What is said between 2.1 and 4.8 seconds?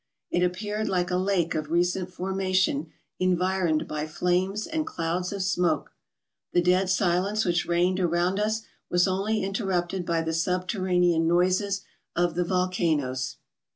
formation environed by flames